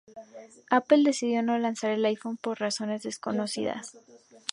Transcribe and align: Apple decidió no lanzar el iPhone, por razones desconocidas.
Apple 0.71 1.03
decidió 1.03 1.43
no 1.43 1.59
lanzar 1.59 1.91
el 1.91 2.03
iPhone, 2.05 2.35
por 2.37 2.59
razones 2.59 3.03
desconocidas. 3.03 3.95